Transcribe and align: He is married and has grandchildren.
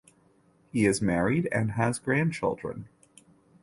He 0.71 0.87
is 0.87 0.99
married 0.99 1.47
and 1.51 1.73
has 1.73 1.99
grandchildren. 1.99 2.89